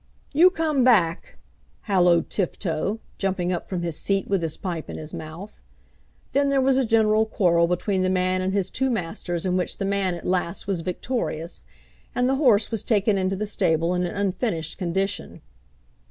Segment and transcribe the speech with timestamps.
[0.33, 1.37] "You come back,"
[1.81, 5.61] halloed Tifto, jumping up from his seat with his pipe in his mouth.
[6.31, 9.77] Then there was a general quarrel between the man and his two masters, in which
[9.77, 11.65] the man at last was victorious.
[12.15, 15.41] And the horse was taken into the stable in an unfinished condition.